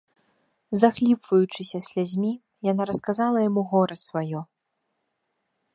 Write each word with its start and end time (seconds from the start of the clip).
Захліпваючыся 0.83 1.79
слязьмі, 1.89 2.33
яна 2.71 2.83
расказала 2.93 3.37
яму 3.49 3.61
гора 3.75 3.95
сваё. 4.07 4.41